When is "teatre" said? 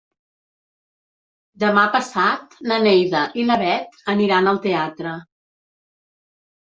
4.67-5.17